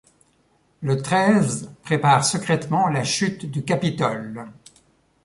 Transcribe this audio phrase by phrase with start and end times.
[0.81, 4.51] Le treize prépare secrètement la chute du Capitole.